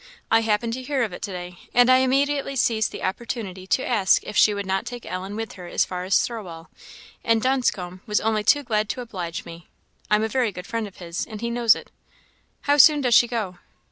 [0.31, 3.87] I happened to hear of it to day, and I immediately seized the opportunity to
[3.87, 6.71] ask if she would not take Ellen with her as far as Thirlwall,
[7.23, 9.67] and Dunscombe was only too glad to oblige me.
[10.09, 11.91] I'm a very good friend of his, and he knows it."
[12.61, 13.59] "How soon does she go?"